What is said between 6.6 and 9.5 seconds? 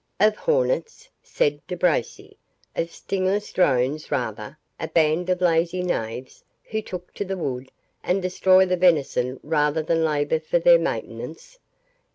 who take to the wood, and destroy the venison